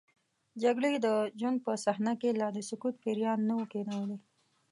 [0.63, 1.07] جګړې د
[1.39, 4.17] ژوند په صحنه کې لا د سکوت پیریان نه وو کینولي.